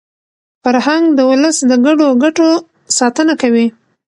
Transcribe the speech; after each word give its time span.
فرهنګ 0.63 1.05
د 1.17 1.19
ولس 1.31 1.57
د 1.71 1.73
ګډو 1.85 2.07
ګټو 2.23 2.49
ساتنه 2.97 3.33
کوي. 3.41 3.67